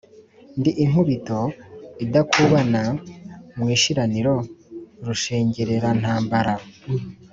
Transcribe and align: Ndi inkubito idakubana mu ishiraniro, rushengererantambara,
Ndi 0.59 0.71
inkubito 0.83 1.39
idakubana 2.05 2.81
mu 3.57 3.65
ishiraniro, 3.75 4.35
rushengererantambara, 5.05 6.53